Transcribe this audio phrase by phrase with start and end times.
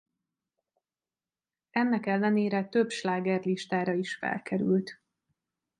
[1.69, 4.99] Ennek ellenére több slágerlistára is felkerült.